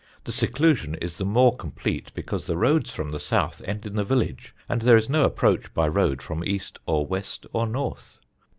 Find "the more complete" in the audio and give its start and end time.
1.17-2.11